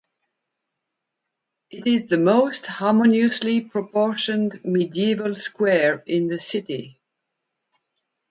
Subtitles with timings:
[1.69, 6.99] It is the most harmoniously proportioned medieval square in the city.